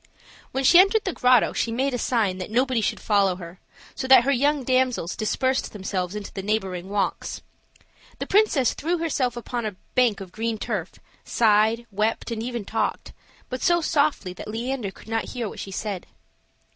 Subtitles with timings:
[0.51, 3.59] When she entered the grotto, she made a sign that nobody should follow her,
[3.93, 7.43] so that her young damsels dispersed themselves into the neighboring walks.
[8.17, 10.93] The princess threw herself upon a bank of green turf,
[11.23, 13.13] sighed, wept, and even talked,
[13.47, 16.07] but so softly that Leander could not hear what she said.